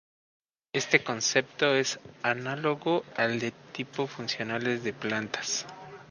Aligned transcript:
Este 0.73 1.03
concepto 1.03 1.75
es 1.75 1.99
análogo 2.23 3.03
al 3.15 3.39
de 3.39 3.51
Tipos 3.71 4.09
Funcionales 4.09 4.83
de 4.83 4.93
Plantas. 4.93 5.67